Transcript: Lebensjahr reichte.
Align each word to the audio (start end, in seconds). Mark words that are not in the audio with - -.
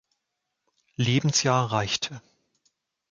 Lebensjahr 0.97 1.67
reichte. 1.71 2.23